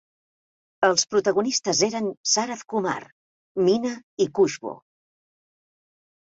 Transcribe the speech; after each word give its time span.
Els 0.85 1.03
protagonistes 1.11 1.81
eren 1.87 2.07
Sarath 2.31 2.63
Kumar, 2.73 2.95
Meena 3.67 3.93
i 4.27 4.29
Kushboo. 4.41 4.75